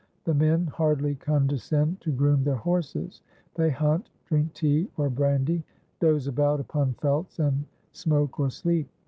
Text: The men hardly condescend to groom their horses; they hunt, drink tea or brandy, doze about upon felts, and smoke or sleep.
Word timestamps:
The 0.23 0.33
men 0.33 0.65
hardly 0.65 1.13
condescend 1.13 2.01
to 2.01 2.11
groom 2.11 2.43
their 2.43 2.55
horses; 2.55 3.21
they 3.53 3.69
hunt, 3.69 4.09
drink 4.25 4.51
tea 4.55 4.89
or 4.97 5.11
brandy, 5.11 5.63
doze 5.99 6.25
about 6.25 6.59
upon 6.59 6.95
felts, 6.95 7.37
and 7.37 7.65
smoke 7.91 8.39
or 8.39 8.49
sleep. 8.49 8.89